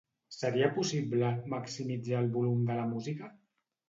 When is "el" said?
2.21-2.31